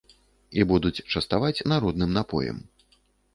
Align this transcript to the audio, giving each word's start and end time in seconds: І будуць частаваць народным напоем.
І 0.61 0.63
будуць 0.71 1.03
частаваць 1.15 1.65
народным 1.73 2.17
напоем. 2.19 2.57